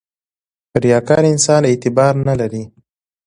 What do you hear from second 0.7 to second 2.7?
•ریاکار انسان اعتبار نه لري.